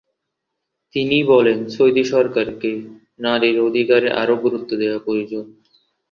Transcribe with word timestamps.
তিনি 0.95 1.17
বলেন, 1.23 1.59
সৌদি 1.69 2.03
সরকারকে 2.03 2.71
নারীর 3.19 3.57
অধিকারে 3.59 4.09
আরও 4.21 4.35
গুরুত্ব 4.35 4.71
দেয়া 4.77 4.97
প্রয়োজন। 4.99 5.45